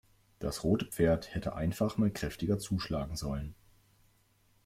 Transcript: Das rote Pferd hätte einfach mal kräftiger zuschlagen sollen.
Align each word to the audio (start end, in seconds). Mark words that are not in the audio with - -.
Das 0.39 0.63
rote 0.63 0.87
Pferd 0.87 1.35
hätte 1.35 1.53
einfach 1.53 1.97
mal 1.97 2.09
kräftiger 2.09 2.57
zuschlagen 2.57 3.15
sollen. 3.15 3.53